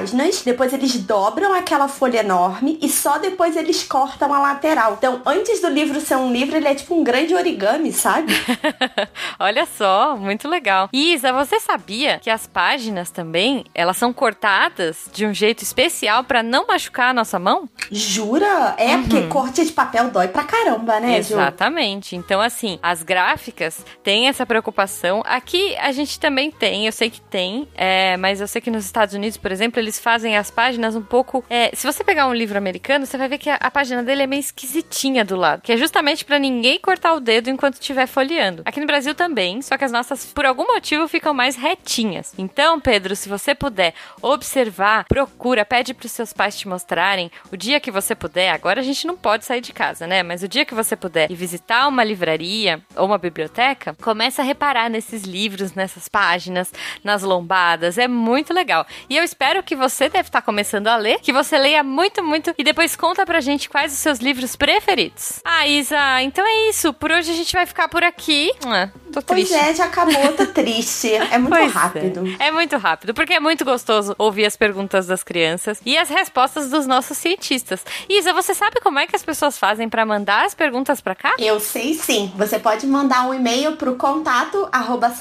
Depois 0.43 0.73
eles 0.73 0.95
dobram 0.97 1.53
aquela 1.53 1.87
folha 1.87 2.19
enorme 2.19 2.79
e 2.81 2.89
só 2.89 3.17
depois 3.17 3.55
eles 3.55 3.83
cortam 3.83 4.33
a 4.33 4.39
lateral. 4.39 4.93
Então, 4.97 5.21
antes 5.25 5.61
do 5.61 5.69
livro 5.69 5.99
ser 6.01 6.15
um 6.15 6.31
livro, 6.31 6.55
ele 6.55 6.67
é 6.67 6.75
tipo 6.75 6.95
um 6.95 7.03
grande 7.03 7.35
origami, 7.35 7.91
sabe? 7.91 8.33
Olha 9.39 9.65
só, 9.65 10.15
muito 10.15 10.47
legal. 10.47 10.89
Isa, 10.91 11.31
você 11.31 11.59
sabia 11.59 12.19
que 12.19 12.29
as 12.29 12.47
páginas 12.47 13.11
também, 13.11 13.65
elas 13.73 13.97
são 13.97 14.11
cortadas 14.11 15.09
de 15.13 15.25
um 15.25 15.33
jeito 15.33 15.63
especial 15.63 16.23
para 16.23 16.41
não 16.41 16.67
machucar 16.67 17.09
a 17.09 17.13
nossa 17.13 17.37
mão? 17.37 17.69
Jura? 17.91 18.75
É, 18.77 18.95
uhum. 18.95 19.03
porque 19.03 19.27
corte 19.27 19.65
de 19.65 19.71
papel 19.71 20.09
dói 20.09 20.27
pra 20.27 20.43
caramba, 20.43 20.99
né, 20.99 21.17
Exatamente. 21.17 22.15
Ju? 22.15 22.15
Então, 22.15 22.41
assim, 22.41 22.79
as 22.81 23.03
gráficas 23.03 23.85
têm 24.03 24.27
essa 24.27 24.45
preocupação. 24.45 25.21
Aqui 25.25 25.75
a 25.77 25.91
gente 25.91 26.19
também 26.19 26.51
tem, 26.51 26.85
eu 26.85 26.91
sei 26.91 27.09
que 27.09 27.21
tem, 27.21 27.67
é, 27.75 28.17
mas 28.17 28.41
eu 28.41 28.47
sei 28.47 28.61
que 28.61 28.71
nos 28.71 28.85
Estados 28.85 29.13
Unidos, 29.13 29.37
por 29.37 29.51
exemplo, 29.51 29.82
eles 29.83 29.99
fazem 29.99 30.37
as 30.37 30.49
páginas 30.49 30.95
um 30.95 31.01
pouco. 31.01 31.43
É, 31.49 31.71
se 31.73 31.85
você 31.85 32.03
pegar 32.03 32.27
um 32.27 32.33
livro 32.33 32.57
americano, 32.57 33.05
você 33.05 33.17
vai 33.17 33.27
ver 33.27 33.37
que 33.37 33.49
a, 33.49 33.55
a 33.55 33.69
página 33.69 34.01
dele 34.01 34.23
é 34.23 34.27
meio 34.27 34.39
esquisitinha 34.39 35.23
do 35.23 35.35
lado, 35.35 35.61
que 35.61 35.71
é 35.71 35.77
justamente 35.77 36.25
para 36.25 36.39
ninguém 36.39 36.79
cortar 36.79 37.13
o 37.13 37.19
dedo 37.19 37.49
enquanto 37.49 37.75
estiver 37.75 38.07
folheando. 38.07 38.63
Aqui 38.65 38.79
no 38.79 38.87
Brasil 38.87 39.13
também, 39.13 39.61
só 39.61 39.77
que 39.77 39.83
as 39.83 39.91
nossas, 39.91 40.25
por 40.25 40.45
algum 40.45 40.65
motivo, 40.65 41.07
ficam 41.07 41.33
mais 41.33 41.55
retinhas. 41.55 42.33
Então, 42.37 42.79
Pedro, 42.79 43.15
se 43.15 43.29
você 43.29 43.53
puder 43.53 43.93
observar, 44.21 45.05
procura, 45.05 45.65
pede 45.65 45.93
para 45.93 46.05
os 46.05 46.11
seus 46.11 46.33
pais 46.33 46.57
te 46.57 46.67
mostrarem 46.67 47.31
o 47.51 47.57
dia 47.57 47.79
que 47.79 47.91
você 47.91 48.15
puder. 48.15 48.49
Agora 48.49 48.79
a 48.79 48.83
gente 48.83 49.05
não 49.05 49.17
pode 49.17 49.45
sair 49.45 49.61
de 49.61 49.73
casa, 49.73 50.07
né? 50.07 50.23
Mas 50.23 50.43
o 50.43 50.47
dia 50.47 50.65
que 50.65 50.73
você 50.73 50.95
puder 50.95 51.29
e 51.31 51.35
visitar 51.35 51.87
uma 51.87 52.03
livraria 52.03 52.81
ou 52.95 53.05
uma 53.05 53.17
biblioteca, 53.17 53.95
começa 54.01 54.41
a 54.41 54.45
reparar 54.45 54.89
nesses 54.89 55.23
livros, 55.23 55.73
nessas 55.73 56.07
páginas, 56.07 56.71
nas 57.03 57.23
lombadas. 57.23 57.97
É 57.97 58.07
muito 58.07 58.53
legal. 58.53 58.85
E 59.09 59.17
eu 59.17 59.23
espero 59.23 59.63
que 59.63 59.72
você 59.75 60.09
deve 60.09 60.29
estar 60.29 60.41
começando 60.41 60.87
a 60.87 60.95
ler, 60.95 61.19
que 61.19 61.33
você 61.33 61.57
leia 61.57 61.83
muito, 61.83 62.23
muito 62.23 62.53
e 62.57 62.63
depois 62.63 62.95
conta 62.95 63.25
pra 63.25 63.41
gente 63.41 63.69
quais 63.69 63.93
os 63.93 63.99
seus 63.99 64.19
livros 64.19 64.55
preferidos. 64.55 65.39
Ah, 65.43 65.67
Isa, 65.67 66.21
então 66.21 66.45
é 66.45 66.69
isso. 66.69 66.93
Por 66.93 67.11
hoje 67.11 67.31
a 67.31 67.35
gente 67.35 67.53
vai 67.53 67.65
ficar 67.65 67.87
por 67.87 68.03
aqui. 68.03 68.51
Ah, 68.65 68.89
tô 69.11 69.21
triste. 69.21 69.53
Pois 69.53 69.67
é, 69.69 69.75
já 69.75 69.85
acabou, 69.85 70.33
tô 70.33 70.45
triste. 70.53 71.13
É 71.13 71.37
muito 71.37 71.49
pois 71.49 71.71
rápido. 71.73 72.23
É. 72.39 72.47
é 72.47 72.51
muito 72.51 72.77
rápido, 72.77 73.13
porque 73.13 73.33
é 73.33 73.39
muito 73.39 73.63
gostoso 73.65 74.15
ouvir 74.17 74.45
as 74.45 74.55
perguntas 74.55 75.07
das 75.07 75.23
crianças 75.23 75.81
e 75.85 75.97
as 75.97 76.09
respostas 76.09 76.69
dos 76.69 76.85
nossos 76.85 77.17
cientistas. 77.17 77.85
Isa, 78.09 78.33
você 78.33 78.53
sabe 78.53 78.79
como 78.81 78.99
é 78.99 79.07
que 79.07 79.15
as 79.15 79.23
pessoas 79.23 79.57
fazem 79.57 79.89
para 79.89 80.05
mandar 80.05 80.45
as 80.45 80.53
perguntas 80.53 81.01
para 81.01 81.15
cá? 81.15 81.35
Eu 81.39 81.59
sei 81.59 81.93
sim. 81.93 82.31
Você 82.35 82.59
pode 82.59 82.85
mandar 82.87 83.27
um 83.27 83.33
e-mail 83.33 83.75
pro 83.77 83.95
contato 83.95 84.67
arroba 84.71 85.13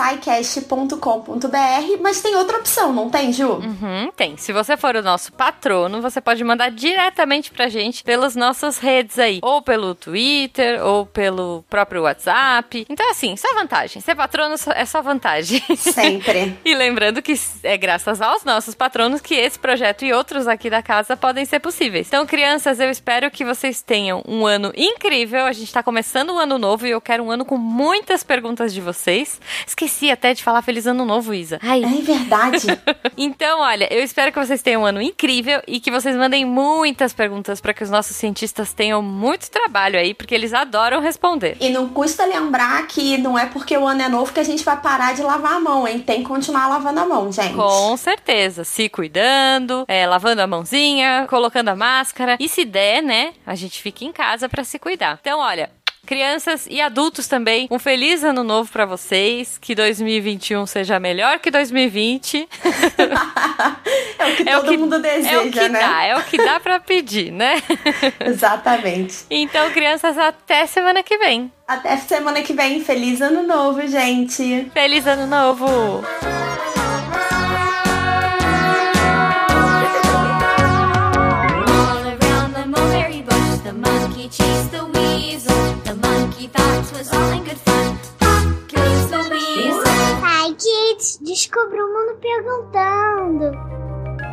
mas 2.00 2.20
tem 2.20 2.34
outra 2.36 2.58
opção, 2.58 2.92
não 2.92 3.10
tem, 3.10 3.32
Ju? 3.32 3.52
Uhum, 3.54 4.10
tem. 4.16 4.36
Se 4.42 4.52
você 4.52 4.76
for 4.76 4.96
o 4.96 5.02
nosso 5.02 5.32
patrono, 5.32 6.02
você 6.02 6.20
pode 6.20 6.42
mandar 6.42 6.68
diretamente 6.68 7.52
pra 7.52 7.68
gente 7.68 8.02
pelas 8.02 8.34
nossas 8.34 8.76
redes 8.76 9.16
aí, 9.16 9.38
ou 9.40 9.62
pelo 9.62 9.94
Twitter, 9.94 10.84
ou 10.84 11.06
pelo 11.06 11.64
próprio 11.70 12.02
WhatsApp. 12.02 12.84
Então, 12.88 13.08
assim, 13.08 13.36
só 13.36 13.54
vantagem. 13.54 14.02
Ser 14.02 14.16
patrono 14.16 14.56
é 14.74 14.84
só 14.84 15.00
vantagem. 15.00 15.62
Sempre. 15.76 16.58
e 16.66 16.74
lembrando 16.74 17.22
que 17.22 17.34
é 17.62 17.76
graças 17.76 18.20
aos 18.20 18.42
nossos 18.42 18.74
patronos 18.74 19.20
que 19.20 19.36
esse 19.36 19.56
projeto 19.56 20.04
e 20.04 20.12
outros 20.12 20.48
aqui 20.48 20.68
da 20.68 20.82
casa 20.82 21.16
podem 21.16 21.44
ser 21.44 21.60
possíveis. 21.60 22.08
Então, 22.08 22.26
crianças, 22.26 22.80
eu 22.80 22.90
espero 22.90 23.30
que 23.30 23.44
vocês 23.44 23.80
tenham 23.80 24.24
um 24.26 24.44
ano 24.44 24.72
incrível. 24.76 25.44
A 25.44 25.52
gente 25.52 25.72
tá 25.72 25.84
começando 25.84 26.30
um 26.30 26.38
ano 26.40 26.58
novo 26.58 26.84
e 26.84 26.90
eu 26.90 27.00
quero 27.00 27.22
um 27.22 27.30
ano 27.30 27.44
com 27.44 27.56
muitas 27.56 28.24
perguntas 28.24 28.74
de 28.74 28.80
vocês. 28.80 29.40
Esqueci 29.64 30.10
até 30.10 30.34
de 30.34 30.42
falar 30.42 30.62
feliz 30.62 30.84
ano 30.84 31.04
novo, 31.04 31.32
Isa. 31.32 31.60
Ai. 31.62 31.84
É 31.84 32.02
verdade. 32.02 32.66
então, 33.16 33.60
olha, 33.60 33.86
eu 33.94 34.02
espero 34.02 34.21
que 34.30 34.38
vocês 34.38 34.62
tenham 34.62 34.82
um 34.82 34.86
ano 34.86 35.00
incrível 35.00 35.60
e 35.66 35.80
que 35.80 35.90
vocês 35.90 36.14
mandem 36.14 36.44
muitas 36.44 37.12
perguntas 37.12 37.60
para 37.60 37.74
que 37.74 37.82
os 37.82 37.90
nossos 37.90 38.14
cientistas 38.14 38.72
tenham 38.72 39.02
muito 39.02 39.50
trabalho 39.50 39.98
aí, 39.98 40.14
porque 40.14 40.34
eles 40.34 40.52
adoram 40.52 41.00
responder. 41.00 41.56
E 41.60 41.70
não 41.70 41.88
custa 41.88 42.24
lembrar 42.24 42.86
que 42.86 43.18
não 43.18 43.38
é 43.38 43.46
porque 43.46 43.76
o 43.76 43.86
ano 43.86 44.02
é 44.02 44.08
novo 44.08 44.32
que 44.32 44.40
a 44.40 44.44
gente 44.44 44.62
vai 44.64 44.80
parar 44.80 45.14
de 45.14 45.22
lavar 45.22 45.54
a 45.54 45.60
mão, 45.60 45.88
hein? 45.88 45.98
Tem 45.98 46.22
que 46.22 46.28
continuar 46.28 46.68
lavando 46.68 47.00
a 47.00 47.06
mão, 47.06 47.32
gente. 47.32 47.54
Com 47.54 47.96
certeza. 47.96 48.64
Se 48.64 48.88
cuidando, 48.88 49.84
é, 49.88 50.06
lavando 50.06 50.42
a 50.42 50.46
mãozinha, 50.46 51.26
colocando 51.28 51.68
a 51.68 51.76
máscara. 51.76 52.36
E 52.38 52.48
se 52.48 52.64
der, 52.64 53.02
né, 53.02 53.32
a 53.46 53.54
gente 53.54 53.82
fica 53.82 54.04
em 54.04 54.12
casa 54.12 54.48
para 54.48 54.62
se 54.62 54.78
cuidar. 54.78 55.18
Então, 55.20 55.40
olha, 55.40 55.70
crianças 56.06 56.66
e 56.68 56.80
adultos 56.80 57.26
também. 57.26 57.68
Um 57.70 57.78
feliz 57.78 58.24
ano 58.24 58.42
novo 58.42 58.70
para 58.70 58.84
vocês. 58.84 59.58
Que 59.58 59.74
2021 59.74 60.66
seja 60.66 60.98
melhor 60.98 61.38
que 61.38 61.50
2020. 61.50 62.48
é 64.18 64.26
o 64.26 64.36
que 64.36 64.48
é 64.48 64.52
todo 64.56 64.66
o 64.66 64.68
que, 64.68 64.76
mundo 64.76 64.98
deseja, 64.98 65.32
é 65.32 65.38
o 65.38 65.50
que 65.50 65.68
né? 65.68 65.80
Dá, 65.80 66.04
é 66.04 66.16
o 66.16 66.22
que 66.24 66.36
dá 66.36 66.60
para 66.60 66.80
pedir, 66.80 67.30
né? 67.30 67.62
Exatamente. 68.24 69.24
Então, 69.30 69.70
crianças, 69.70 70.18
até 70.18 70.66
semana 70.66 71.02
que 71.02 71.16
vem. 71.18 71.52
Até 71.66 71.96
semana 71.96 72.42
que 72.42 72.52
vem. 72.52 72.82
Feliz 72.82 73.20
ano 73.20 73.42
novo, 73.42 73.86
gente. 73.86 74.70
Feliz 74.74 75.06
ano 75.06 75.26
novo. 75.26 75.66